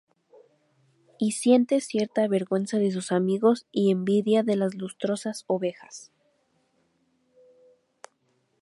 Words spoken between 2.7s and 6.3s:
de sus amigos y envidia de las lustrosas ovejas.